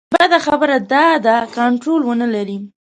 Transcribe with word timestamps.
بده 0.13 0.37
خبره 0.47 0.77
دا 0.91 1.07
ده 1.25 1.35
کنټرول 1.57 2.01
ونه 2.05 2.27
لري. 2.35 2.57